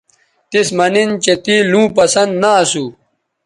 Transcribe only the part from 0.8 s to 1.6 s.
نن چہء تے